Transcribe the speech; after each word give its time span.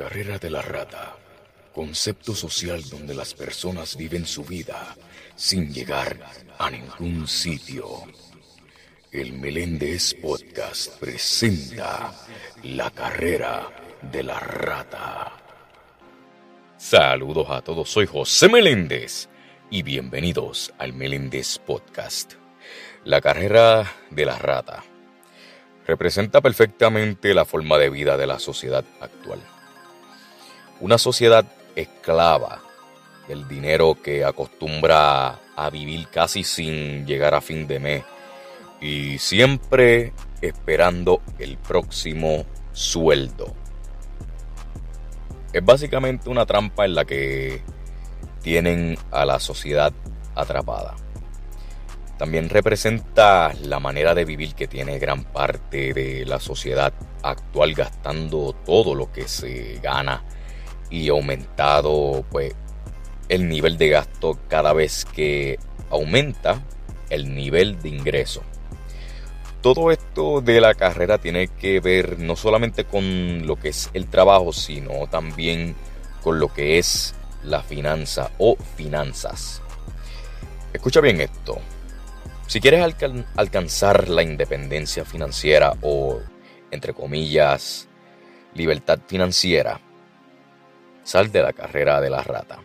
carrera 0.00 0.38
de 0.38 0.48
la 0.48 0.62
rata. 0.62 1.14
Concepto 1.74 2.34
social 2.34 2.82
donde 2.88 3.14
las 3.14 3.34
personas 3.34 3.98
viven 3.98 4.24
su 4.24 4.42
vida 4.44 4.96
sin 5.36 5.74
llegar 5.74 6.16
a 6.58 6.70
ningún 6.70 7.28
sitio. 7.28 8.04
El 9.12 9.34
Meléndez 9.34 10.14
Podcast 10.14 10.98
presenta 10.98 12.14
La 12.62 12.90
carrera 12.90 13.68
de 14.00 14.22
la 14.22 14.40
rata. 14.40 15.32
Saludos 16.78 17.48
a 17.50 17.60
todos, 17.60 17.90
soy 17.90 18.06
José 18.06 18.48
Meléndez 18.48 19.28
y 19.68 19.82
bienvenidos 19.82 20.72
al 20.78 20.94
Meléndez 20.94 21.58
Podcast. 21.58 22.36
La 23.04 23.20
carrera 23.20 23.84
de 24.08 24.24
la 24.24 24.38
rata 24.38 24.82
representa 25.86 26.40
perfectamente 26.40 27.34
la 27.34 27.44
forma 27.44 27.76
de 27.76 27.90
vida 27.90 28.16
de 28.16 28.26
la 28.26 28.38
sociedad 28.38 28.86
actual. 29.02 29.59
Una 30.80 30.96
sociedad 30.96 31.44
esclava 31.76 32.62
del 33.28 33.46
dinero 33.46 33.98
que 34.02 34.24
acostumbra 34.24 35.38
a 35.54 35.68
vivir 35.70 36.08
casi 36.08 36.42
sin 36.42 37.06
llegar 37.06 37.34
a 37.34 37.42
fin 37.42 37.66
de 37.66 37.78
mes 37.78 38.02
y 38.80 39.18
siempre 39.18 40.14
esperando 40.40 41.20
el 41.38 41.58
próximo 41.58 42.46
sueldo. 42.72 43.54
Es 45.52 45.62
básicamente 45.62 46.30
una 46.30 46.46
trampa 46.46 46.86
en 46.86 46.94
la 46.94 47.04
que 47.04 47.62
tienen 48.40 48.96
a 49.10 49.26
la 49.26 49.38
sociedad 49.38 49.92
atrapada. 50.34 50.96
También 52.16 52.48
representa 52.48 53.52
la 53.64 53.80
manera 53.80 54.14
de 54.14 54.24
vivir 54.24 54.54
que 54.54 54.66
tiene 54.66 54.98
gran 54.98 55.24
parte 55.24 55.92
de 55.92 56.24
la 56.24 56.40
sociedad 56.40 56.94
actual 57.22 57.74
gastando 57.74 58.54
todo 58.64 58.94
lo 58.94 59.12
que 59.12 59.28
se 59.28 59.78
gana 59.82 60.24
y 60.90 61.08
aumentado 61.08 62.24
pues 62.30 62.54
el 63.28 63.48
nivel 63.48 63.78
de 63.78 63.88
gasto 63.88 64.38
cada 64.48 64.72
vez 64.72 65.04
que 65.04 65.58
aumenta 65.88 66.62
el 67.10 67.34
nivel 67.34 67.80
de 67.80 67.88
ingreso. 67.88 68.42
Todo 69.62 69.90
esto 69.90 70.40
de 70.40 70.60
la 70.60 70.74
carrera 70.74 71.18
tiene 71.18 71.48
que 71.48 71.80
ver 71.80 72.18
no 72.18 72.34
solamente 72.34 72.84
con 72.84 73.46
lo 73.46 73.56
que 73.56 73.68
es 73.68 73.90
el 73.92 74.06
trabajo, 74.06 74.52
sino 74.52 75.06
también 75.06 75.76
con 76.22 76.40
lo 76.40 76.52
que 76.52 76.78
es 76.78 77.14
la 77.44 77.62
finanza 77.62 78.30
o 78.38 78.56
finanzas. 78.76 79.62
Escucha 80.72 81.00
bien 81.00 81.20
esto. 81.20 81.58
Si 82.46 82.60
quieres 82.60 82.82
alcanzar 83.36 84.08
la 84.08 84.22
independencia 84.22 85.04
financiera 85.04 85.74
o, 85.82 86.20
entre 86.70 86.94
comillas, 86.94 87.86
libertad 88.54 88.98
financiera, 89.06 89.80
Sal 91.10 91.32
de 91.32 91.42
la 91.42 91.52
carrera 91.52 92.00
de 92.00 92.08
la 92.08 92.22
rata. 92.22 92.60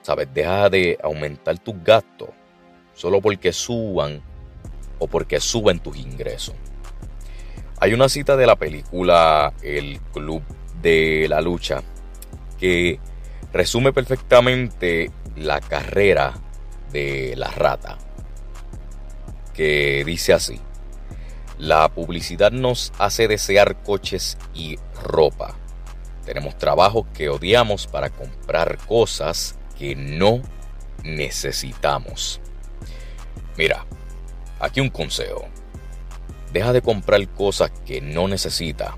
¿Sabes? 0.00 0.32
Deja 0.32 0.70
de 0.70 0.98
aumentar 1.02 1.58
tus 1.58 1.74
gastos 1.84 2.30
solo 2.94 3.20
porque 3.20 3.52
suban 3.52 4.22
o 4.98 5.06
porque 5.06 5.40
suben 5.40 5.80
tus 5.80 5.94
ingresos. 5.98 6.54
Hay 7.78 7.92
una 7.92 8.08
cita 8.08 8.34
de 8.34 8.46
la 8.46 8.56
película 8.56 9.52
El 9.60 10.00
Club 10.14 10.42
de 10.80 11.26
la 11.28 11.42
Lucha 11.42 11.82
que 12.58 12.98
resume 13.52 13.92
perfectamente 13.92 15.10
la 15.36 15.60
carrera 15.60 16.32
de 16.92 17.34
la 17.36 17.50
rata. 17.50 17.98
Que 19.52 20.02
dice 20.06 20.32
así. 20.32 20.58
La 21.58 21.90
publicidad 21.90 22.52
nos 22.52 22.94
hace 22.98 23.28
desear 23.28 23.82
coches 23.82 24.38
y 24.54 24.78
ropa 25.02 25.54
tenemos 26.26 26.58
trabajos 26.58 27.06
que 27.14 27.30
odiamos 27.30 27.86
para 27.86 28.10
comprar 28.10 28.76
cosas 28.78 29.56
que 29.78 29.94
no 29.94 30.42
necesitamos. 31.04 32.40
Mira, 33.56 33.86
aquí 34.58 34.80
un 34.80 34.90
consejo. 34.90 35.46
Deja 36.52 36.72
de 36.72 36.82
comprar 36.82 37.26
cosas 37.28 37.70
que 37.86 38.00
no 38.00 38.26
necesitas 38.26 38.90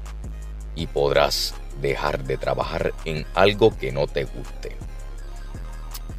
y 0.75 0.87
podrás 0.87 1.55
dejar 1.83 2.25
de 2.25 2.39
trabajar 2.39 2.95
en 3.05 3.27
algo 3.35 3.77
que 3.77 3.93
no 3.93 4.07
te 4.07 4.25
guste. 4.25 4.77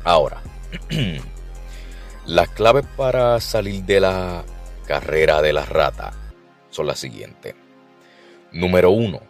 Ahora, 0.03 0.41
las 2.27 2.49
claves 2.49 2.85
para 2.95 3.39
salir 3.39 3.83
de 3.83 3.99
la 3.99 4.43
carrera 4.85 5.41
de 5.41 5.53
la 5.53 5.65
rata 5.65 6.11
son 6.69 6.85
las 6.85 6.99
siguientes. 6.99 7.55
Número 8.51 8.91
uno, 8.91 9.21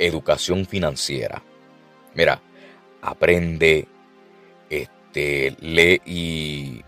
educación 0.00 0.66
financiera. 0.66 1.42
Mira, 2.14 2.40
aprende, 3.02 3.86
este, 4.68 5.56
lee 5.60 6.00
y 6.04 6.84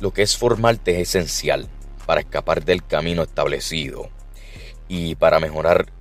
lo 0.00 0.12
que 0.12 0.22
es 0.22 0.36
formarte 0.36 1.00
es 1.00 1.08
esencial 1.08 1.68
para 2.06 2.20
escapar 2.20 2.64
del 2.64 2.84
camino 2.84 3.22
establecido 3.22 4.10
y 4.88 5.14
para 5.14 5.40
mejorar, 5.40 5.92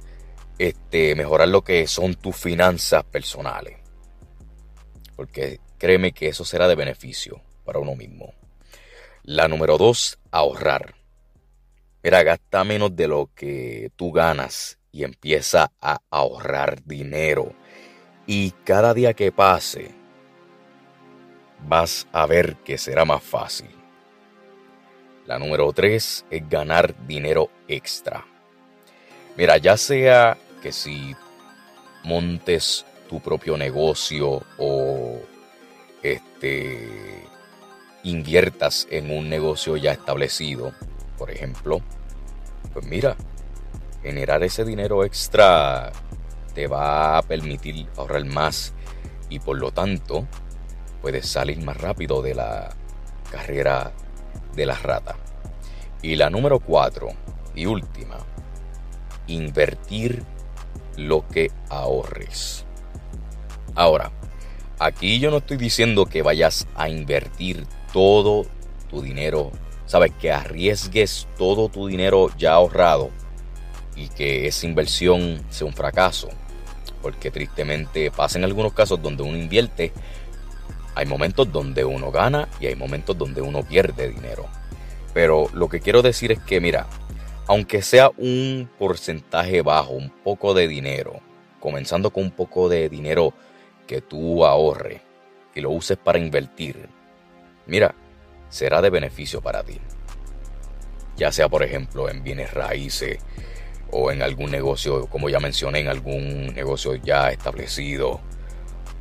este, 0.57 1.15
mejorar 1.15 1.49
lo 1.49 1.63
que 1.63 1.87
son 1.87 2.15
tus 2.15 2.35
finanzas 2.35 3.03
personales. 3.03 3.77
Porque 5.15 5.59
créeme 5.77 6.11
que 6.11 6.29
eso 6.29 6.45
será 6.45 6.67
de 6.67 6.75
beneficio 6.75 7.41
para 7.65 7.79
uno 7.79 7.95
mismo. 7.95 8.33
La 9.23 9.47
número 9.47 9.77
dos, 9.77 10.19
ahorrar. 10.31 10.95
Mira, 12.03 12.23
gasta 12.23 12.63
menos 12.63 12.95
de 12.95 13.07
lo 13.07 13.29
que 13.35 13.91
tú 13.95 14.11
ganas 14.11 14.77
y 14.97 15.03
empieza 15.03 15.71
a 15.79 16.01
ahorrar 16.09 16.83
dinero. 16.83 17.53
Y 18.25 18.49
cada 18.63 18.95
día 18.95 19.13
que 19.13 19.31
pase, 19.31 19.91
vas 21.67 22.07
a 22.11 22.25
ver 22.25 22.55
que 22.65 22.79
será 22.79 23.05
más 23.05 23.21
fácil. 23.21 23.69
La 25.27 25.37
número 25.37 25.71
tres 25.71 26.25
es 26.31 26.49
ganar 26.49 26.95
dinero 27.05 27.51
extra. 27.67 28.25
Mira, 29.37 29.57
ya 29.57 29.77
sea 29.77 30.35
que 30.63 30.71
si 30.71 31.15
montes 32.03 32.83
tu 33.07 33.19
propio 33.19 33.55
negocio 33.55 34.41
o 34.57 35.21
este 36.01 37.23
inviertas 38.01 38.87
en 38.89 39.11
un 39.11 39.29
negocio 39.29 39.77
ya 39.77 39.91
establecido, 39.91 40.73
por 41.19 41.29
ejemplo, 41.29 41.81
pues 42.73 42.83
mira, 42.87 43.15
generar 44.01 44.43
ese 44.43 44.63
dinero 44.63 45.03
extra 45.03 45.91
te 46.53 46.67
va 46.67 47.17
a 47.17 47.21
permitir 47.21 47.87
ahorrar 47.97 48.25
más 48.25 48.73
y 49.29 49.39
por 49.39 49.57
lo 49.57 49.71
tanto 49.71 50.27
puedes 51.01 51.27
salir 51.27 51.63
más 51.63 51.77
rápido 51.77 52.21
de 52.21 52.33
la 52.33 52.75
carrera 53.31 53.93
de 54.55 54.65
la 54.65 54.75
rata. 54.75 55.15
Y 56.01 56.15
la 56.15 56.29
número 56.29 56.59
cuatro 56.59 57.09
y 57.53 57.65
última, 57.65 58.17
invertir 59.27 60.23
lo 60.95 61.27
que 61.27 61.51
ahorres. 61.69 62.65
Ahora, 63.75 64.11
aquí 64.79 65.19
yo 65.19 65.29
no 65.29 65.37
estoy 65.37 65.57
diciendo 65.57 66.05
que 66.05 66.23
vayas 66.23 66.67
a 66.75 66.89
invertir 66.89 67.67
todo 67.93 68.45
tu 68.89 69.01
dinero, 69.01 69.51
sabes, 69.85 70.11
que 70.19 70.31
arriesgues 70.31 71.27
todo 71.37 71.69
tu 71.69 71.87
dinero 71.87 72.29
ya 72.37 72.53
ahorrado 72.53 73.11
y 73.97 74.09
que 74.09 74.47
esa 74.47 74.65
inversión 74.65 75.43
sea 75.49 75.67
un 75.67 75.73
fracaso. 75.73 76.29
Porque 77.01 77.31
tristemente 77.31 78.11
pasa 78.11 78.37
en 78.37 78.45
algunos 78.45 78.73
casos 78.73 79.01
donde 79.01 79.23
uno 79.23 79.37
invierte, 79.37 79.91
hay 80.95 81.05
momentos 81.05 81.51
donde 81.51 81.83
uno 81.83 82.11
gana 82.11 82.47
y 82.59 82.67
hay 82.67 82.75
momentos 82.75 83.17
donde 83.17 83.41
uno 83.41 83.63
pierde 83.63 84.09
dinero. 84.09 84.45
Pero 85.13 85.49
lo 85.53 85.67
que 85.67 85.79
quiero 85.79 86.01
decir 86.01 86.31
es 86.31 86.39
que, 86.39 86.61
mira, 86.61 86.87
aunque 87.47 87.81
sea 87.81 88.11
un 88.17 88.69
porcentaje 88.77 89.61
bajo, 89.61 89.93
un 89.93 90.09
poco 90.09 90.53
de 90.53 90.67
dinero, 90.67 91.19
comenzando 91.59 92.11
con 92.11 92.23
un 92.23 92.31
poco 92.31 92.69
de 92.69 92.89
dinero 92.89 93.33
que 93.87 94.01
tú 94.01 94.45
ahorres 94.45 95.01
y 95.55 95.61
lo 95.61 95.71
uses 95.71 95.97
para 95.97 96.19
invertir, 96.19 96.89
mira, 97.65 97.95
será 98.49 98.81
de 98.81 98.89
beneficio 98.89 99.41
para 99.41 99.63
ti. 99.63 99.79
Ya 101.15 101.31
sea, 101.31 101.49
por 101.49 101.63
ejemplo, 101.63 102.09
en 102.09 102.23
bienes 102.23 102.53
raíces, 102.53 103.17
o 103.91 104.11
en 104.11 104.21
algún 104.21 104.51
negocio, 104.51 105.07
como 105.07 105.29
ya 105.29 105.39
mencioné, 105.39 105.79
en 105.79 105.87
algún 105.87 106.47
negocio 106.53 106.95
ya 106.95 107.29
establecido, 107.29 108.21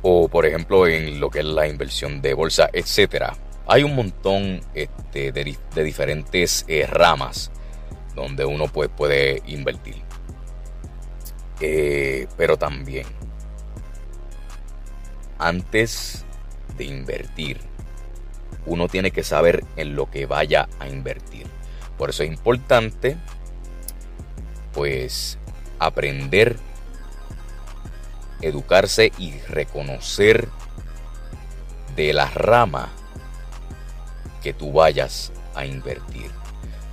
o 0.01 0.29
por 0.29 0.45
ejemplo 0.45 0.87
en 0.87 1.19
lo 1.19 1.29
que 1.29 1.39
es 1.39 1.45
la 1.45 1.67
inversión 1.67 2.21
de 2.21 2.33
bolsa, 2.33 2.69
etcétera. 2.71 3.35
Hay 3.67 3.83
un 3.83 3.95
montón 3.95 4.61
este, 4.73 5.31
de, 5.31 5.55
diferentes 5.83 6.63
eh, 6.67 6.87
ramas 6.87 7.51
donde 8.15 8.45
uno 8.45 8.67
pues, 8.67 8.89
puede 8.89 9.41
invertir. 9.45 10.01
Eh, 11.59 12.27
pero 12.37 12.57
también, 12.57 13.05
antes 15.37 16.25
de 16.77 16.85
invertir, 16.85 17.59
uno 18.65 18.87
tiene 18.87 19.11
que 19.11 19.23
saber 19.23 19.63
en 19.75 19.95
lo 19.95 20.09
que 20.09 20.25
vaya 20.25 20.69
a 20.79 20.87
invertir. 20.87 21.47
Por 21.97 22.11
eso 22.11 22.23
es 22.23 22.29
importante 22.29 23.17
pues 24.77 25.39
aprender 25.79 26.55
educarse 28.41 29.11
y 29.17 29.31
reconocer 29.49 30.49
de 31.95 32.13
la 32.13 32.29
rama 32.29 32.89
que 34.43 34.53
tú 34.53 34.71
vayas 34.71 35.33
a 35.55 35.65
invertir. 35.65 36.29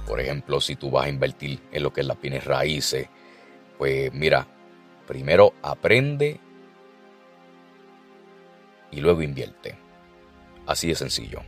Por 0.06 0.18
ejemplo, 0.18 0.62
si 0.62 0.76
tú 0.76 0.90
vas 0.90 1.04
a 1.04 1.08
invertir 1.10 1.60
en 1.72 1.82
lo 1.82 1.92
que 1.92 2.00
es 2.00 2.06
las 2.06 2.18
bienes 2.18 2.44
raíces, 2.44 3.06
pues 3.76 4.10
mira, 4.14 4.46
primero 5.06 5.52
aprende 5.60 6.40
y 8.92 9.00
luego 9.02 9.20
invierte. 9.20 9.76
Así 10.66 10.88
de 10.88 10.94
sencillo. 10.94 11.42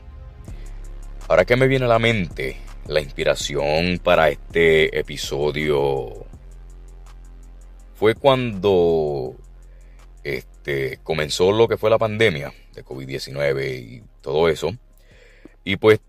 Ahora 1.29 1.47
que 1.47 1.57
me 1.57 1.67
viene 1.67 1.87
a 1.87 1.89
la 1.89 1.99
mente 1.99 2.59
la 2.89 3.01
inspiración 3.01 3.99
para 4.03 4.29
este 4.29 4.99
episodio 4.99 6.27
fue 7.95 8.15
cuando 8.15 9.37
este, 10.23 10.99
comenzó 11.03 11.53
lo 11.53 11.67
que 11.67 11.77
fue 11.77 11.91
la 11.91 11.99
pandemia 11.99 12.53
de 12.75 12.85
COVID-19 12.85 13.79
y 13.79 14.03
todo 14.21 14.49
eso. 14.49 14.77
Y 15.65 15.77
pues 15.77 16.01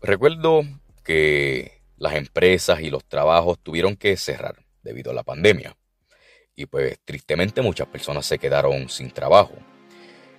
recuerdo 0.00 0.62
que 1.04 1.80
las 1.98 2.14
empresas 2.14 2.80
y 2.80 2.90
los 2.90 3.04
trabajos 3.04 3.58
tuvieron 3.62 3.96
que 3.96 4.16
cerrar 4.16 4.56
debido 4.82 5.10
a 5.10 5.14
la 5.14 5.22
pandemia. 5.22 5.76
Y 6.54 6.66
pues 6.66 6.98
tristemente 7.04 7.62
muchas 7.62 7.86
personas 7.88 8.26
se 8.26 8.38
quedaron 8.38 8.88
sin 8.88 9.10
trabajo. 9.10 9.54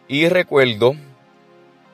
Y 0.08 0.28
recuerdo 0.30 0.96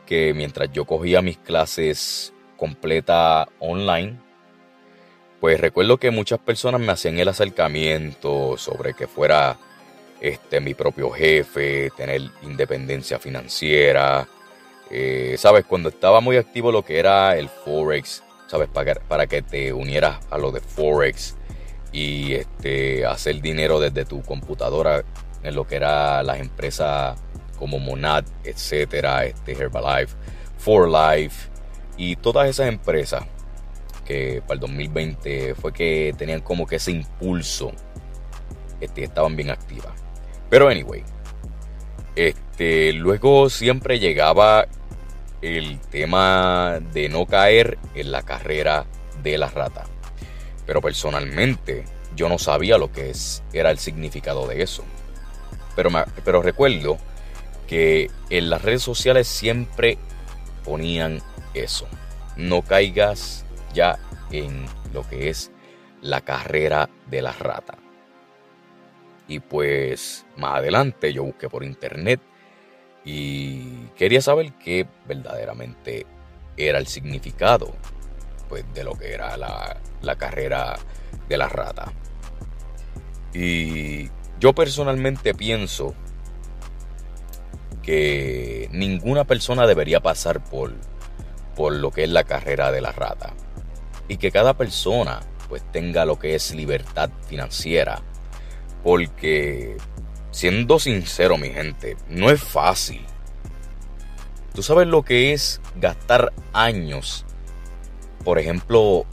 que 0.06 0.34
mientras 0.34 0.72
yo 0.72 0.86
cogía 0.86 1.22
mis 1.22 1.38
clases 1.38 2.33
completa 2.64 3.50
online, 3.60 4.18
pues 5.42 5.60
recuerdo 5.60 5.98
que 5.98 6.12
muchas 6.12 6.40
personas 6.40 6.80
me 6.80 6.94
hacían 6.94 7.20
el 7.20 7.28
acercamiento 7.28 8.56
sobre 8.56 8.94
que 8.94 9.06
fuera 9.06 9.58
este, 10.22 10.62
mi 10.62 10.74
propio 10.74 11.10
jefe, 11.10 11.92
tener 11.98 12.22
independencia 12.42 13.20
financiera. 13.20 14.26
Eh, 14.90 15.36
Sabes, 15.38 15.66
cuando 15.66 15.90
estaba 15.90 16.22
muy 16.22 16.38
activo 16.38 16.72
lo 16.72 16.86
que 16.86 17.00
era 17.00 17.36
el 17.36 17.50
Forex, 17.50 18.24
sabes, 18.48 18.70
para, 18.70 18.96
para 18.96 19.28
que 19.28 19.42
te 19.42 19.74
unieras 19.74 20.26
a 20.30 20.38
lo 20.38 20.54
de 20.54 20.62
Forex 20.62 21.36
y 21.92 22.36
este, 22.36 23.06
hacer 23.06 23.42
dinero 23.42 23.82
desde 23.82 24.06
tu 24.06 24.22
computadora 24.22 25.04
en 25.44 25.54
lo 25.54 25.68
que 25.68 25.76
era 25.76 26.24
las 26.24 26.40
empresas 26.40 27.22
como 27.60 27.80
Monad, 27.80 28.24
etcétera, 28.46 29.26
este 29.26 29.52
Herbalife, 29.52 30.16
For 30.58 30.88
Life 30.88 31.52
y 31.98 32.16
todas 32.16 32.50
esas 32.50 32.68
empresas 32.68 33.26
que 34.06 34.42
para 34.42 34.56
el 34.56 34.60
2020 34.60 35.56
fue 35.56 35.74
que 35.74 36.14
tenían 36.18 36.42
como 36.42 36.66
que 36.68 36.76
ese 36.76 36.92
impulso, 36.92 37.72
este, 38.82 39.04
estaban 39.04 39.36
bien 39.36 39.50
activas. 39.50 39.94
Pero 40.50 40.68
anyway, 40.68 41.04
este, 42.16 42.94
luego 42.94 43.50
siempre 43.50 44.00
llegaba 44.00 44.68
el 45.42 45.80
tema 45.80 46.80
de 46.94 47.10
no 47.10 47.26
caer 47.26 47.78
en 47.96 48.12
la 48.12 48.24
carrera 48.24 48.86
de 49.22 49.38
la 49.38 49.50
rata. 49.50 49.86
Pero 50.66 50.82
personalmente 50.82 51.86
yo 52.16 52.30
no 52.30 52.38
sabía 52.38 52.78
lo 52.78 52.92
que 52.92 53.10
es, 53.10 53.44
era 53.52 53.72
el 53.72 53.80
significado 53.80 54.48
de 54.48 54.62
eso. 54.62 54.84
Pero, 55.76 55.90
pero 56.24 56.42
recuerdo 56.42 56.98
que 57.68 58.12
en 58.30 58.50
las 58.50 58.62
redes 58.62 58.84
sociales 58.84 59.28
siempre 59.28 59.98
ponían 60.64 61.22
eso. 61.54 61.88
No 62.36 62.62
caigas 62.62 63.46
ya 63.74 64.00
en 64.32 64.66
lo 64.94 65.08
que 65.08 65.30
es 65.30 65.52
la 66.02 66.22
carrera 66.22 66.90
de 67.10 67.22
la 67.22 67.32
rata. 67.32 67.78
Y 69.28 69.40
pues 69.40 70.26
más 70.38 70.58
adelante 70.58 71.14
yo 71.14 71.24
busqué 71.24 71.50
por 71.50 71.64
internet 71.64 72.20
y 73.06 73.88
quería 73.96 74.22
saber 74.22 74.54
qué 74.54 74.88
verdaderamente 75.08 76.06
era 76.58 76.78
el 76.78 76.88
significado 76.88 77.74
pues, 78.50 78.66
de 78.74 78.84
lo 78.84 78.94
que 78.94 79.14
era 79.14 79.38
la, 79.38 79.78
la 80.02 80.16
carrera 80.16 80.78
de 81.28 81.38
la 81.38 81.50
rata. 81.50 81.92
Y 83.34 84.10
yo 84.40 84.54
personalmente 84.54 85.34
pienso 85.34 85.96
que 87.82 88.70
ninguna 88.72 89.26
persona 89.26 89.66
debería 89.68 90.00
pasar 90.02 90.44
por, 90.44 90.74
por 91.56 91.74
lo 91.74 91.92
que 91.92 92.04
es 92.04 92.10
la 92.10 92.24
carrera 92.24 92.72
de 92.72 92.82
la 92.82 92.92
rata. 92.92 93.34
Y 94.08 94.18
que 94.18 94.32
cada 94.32 94.56
persona 94.56 95.22
pues 95.50 95.64
tenga 95.72 96.06
lo 96.06 96.20
que 96.20 96.36
es 96.36 96.54
libertad 96.54 97.10
financiera 97.28 98.02
porque, 98.84 99.78
siendo 100.32 100.78
sincero, 100.78 101.38
mi 101.38 101.50
gente, 101.50 101.96
no 102.10 102.30
es 102.30 102.44
fácil. 102.44 103.02
Tú 104.54 104.62
sabes 104.62 104.88
lo 104.88 105.04
que 105.04 105.34
es 105.34 105.62
gastar 105.78 106.34
años, 106.52 107.26
por 108.24 108.38
ejemplo, 108.38 109.06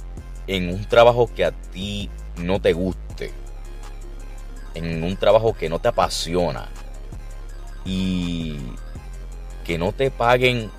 en 0.47 0.69
un 0.71 0.85
trabajo 0.85 1.31
que 1.33 1.45
a 1.45 1.53
ti 1.53 2.11
no 2.37 2.61
te 2.61 2.73
guste, 2.73 3.33
en 4.75 5.03
un 5.03 5.17
trabajo 5.17 5.55
que 5.55 5.69
no 5.69 5.79
te 5.79 5.89
apasiona 5.89 6.69
y 7.85 8.59
que 9.65 9.79
no 9.79 9.93
te 9.93 10.11
paguen 10.11 10.71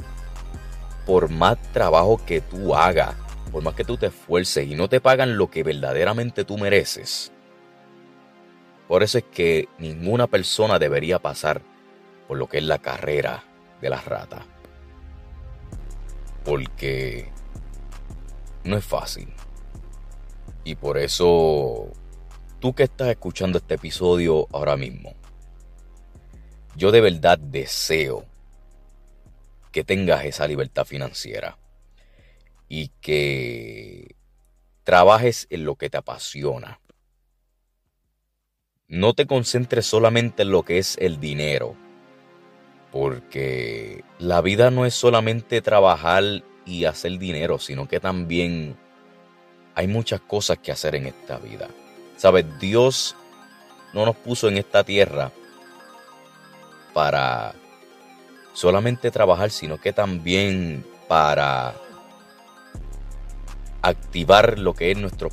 por 1.06 1.30
más 1.30 1.62
trabajo 1.74 2.22
que 2.26 2.42
tú 2.42 2.76
hagas, 2.76 3.16
por 3.52 3.64
más 3.64 3.76
que 3.76 3.84
tú 3.84 3.98
te 3.98 4.08
esfuerces 4.08 4.68
y 4.68 4.76
no 4.76 4.88
te 4.88 5.02
pagan 5.02 5.38
lo 5.38 5.50
que 5.50 5.64
verdaderamente 5.64 6.46
tú 6.46 6.58
mereces. 6.58 7.32
Por 8.88 9.04
eso 9.04 9.18
es 9.18 9.24
que 9.26 9.70
ninguna 9.78 10.28
persona 10.28 10.78
debería 10.78 11.20
pasar 11.20 11.62
por 12.28 12.38
lo 12.38 12.48
que 12.48 12.58
es 12.58 12.64
la 12.64 12.80
carrera 12.80 13.44
de 13.82 13.90
la 13.90 14.02
rata. 14.02 14.46
Porque 16.44 17.30
no 18.64 18.78
es 18.78 18.86
fácil. 18.86 19.34
Y 20.64 20.76
por 20.76 20.98
eso, 20.98 21.88
tú 22.60 22.74
que 22.74 22.84
estás 22.84 23.08
escuchando 23.10 23.58
este 23.58 23.76
episodio 23.76 24.48
ahora 24.52 24.76
mismo, 24.76 25.14
yo 26.76 26.92
de 26.92 27.02
verdad 27.02 27.40
deseo 27.40 28.26
que 29.72 29.84
tengas 29.84 30.26
esa 30.26 30.48
libertad 30.48 30.86
financiera 30.86 31.58
y 32.68 32.90
que 33.02 34.16
trabajes 34.84 35.48
en 35.50 35.66
lo 35.66 35.76
que 35.76 35.90
te 35.90 35.98
apasiona 35.98 36.80
no 38.92 39.14
te 39.14 39.26
concentres 39.26 39.86
solamente 39.86 40.44
en 40.44 40.52
lo 40.52 40.64
que 40.64 40.78
es 40.78 40.98
el 41.00 41.22
dinero, 41.22 41.76
porque 42.92 44.04
la 44.20 44.42
vida 44.42 44.70
no 44.70 44.86
es 44.86 44.94
solamente 44.94 45.62
trabajar 45.62 46.44
y 46.66 46.84
hacer 46.84 47.18
dinero, 47.18 47.58
sino 47.58 47.88
que 47.88 48.02
también 48.02 48.76
hay 49.76 49.88
muchas 49.88 50.20
cosas 50.20 50.58
que 50.58 50.74
hacer 50.74 50.96
en 50.96 51.08
esta 51.08 51.38
vida. 51.38 51.70
Sabes, 52.18 52.46
Dios 52.60 53.16
no 53.94 54.06
nos 54.06 54.18
puso 54.18 54.50
en 54.50 54.58
esta 54.58 54.84
tierra 54.84 55.32
para 56.94 57.54
solamente 58.54 59.12
trabajar, 59.12 59.52
sino 59.52 59.80
que 59.80 59.94
también 59.94 60.86
para 61.08 61.74
activar 63.82 64.60
lo 64.60 64.74
que 64.74 64.92
es 64.92 64.98
nuestro 64.98 65.30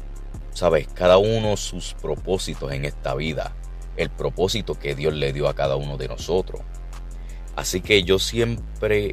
sabes, 0.59 0.89
cada 0.89 1.19
uno 1.19 1.57
sus 1.57 1.95
propósitos 1.95 2.73
en 2.73 2.85
esta 2.85 3.15
vida, 3.15 3.55
el 3.97 4.11
propósito 4.11 4.75
que 4.75 4.97
Dios 4.97 5.15
le 5.15 5.33
dio 5.33 5.49
a 5.49 5.55
cada 5.55 5.77
uno 5.77 5.97
de 5.97 6.09
nosotros. 6.09 6.63
Así 7.55 7.81
que 7.81 8.03
yo 8.03 8.19
siempre, 8.19 9.13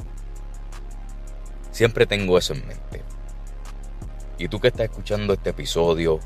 siempre 1.72 2.08
tengo 2.08 2.40
eso 2.40 2.54
en 2.54 2.68
mente. 2.68 3.04
Y 4.40 4.48
tú 4.48 4.60
que 4.60 4.70
estás 4.70 4.86
escuchando 4.86 5.34
este 5.34 5.52
episodio, 5.52 6.20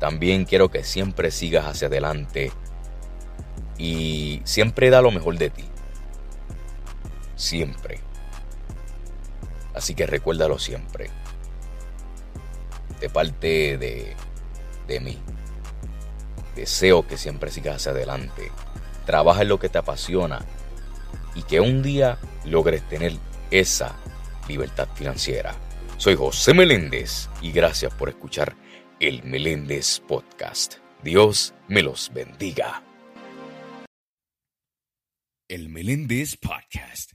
también 0.00 0.44
quiero 0.44 0.70
que 0.70 0.82
siempre 0.82 1.30
sigas 1.30 1.66
hacia 1.66 1.86
adelante 1.86 2.50
y 3.78 4.42
siempre 4.42 4.90
da 4.90 5.00
lo 5.00 5.12
mejor 5.12 5.38
de 5.38 5.50
ti. 5.50 5.64
Siempre. 7.42 7.98
Así 9.74 9.96
que 9.96 10.06
recuérdalo 10.06 10.60
siempre. 10.60 11.10
De 13.00 13.10
parte 13.10 13.78
de 13.78 14.14
de 14.86 15.00
mí. 15.00 15.18
Deseo 16.54 17.04
que 17.04 17.16
siempre 17.16 17.50
sigas 17.50 17.74
hacia 17.76 17.90
adelante. 17.90 18.52
Trabaja 19.06 19.42
en 19.42 19.48
lo 19.48 19.58
que 19.58 19.68
te 19.68 19.78
apasiona 19.78 20.46
y 21.34 21.42
que 21.42 21.58
un 21.58 21.82
día 21.82 22.16
logres 22.44 22.88
tener 22.88 23.14
esa 23.50 23.96
libertad 24.46 24.86
financiera. 24.94 25.56
Soy 25.96 26.14
José 26.14 26.54
Meléndez 26.54 27.28
y 27.40 27.50
gracias 27.50 27.92
por 27.92 28.08
escuchar 28.08 28.54
el 29.00 29.24
Meléndez 29.24 29.98
Podcast. 29.98 30.76
Dios 31.02 31.54
me 31.66 31.82
los 31.82 32.12
bendiga. 32.14 32.84
El 35.48 35.70
Meléndez 35.70 36.36
Podcast, 36.36 37.14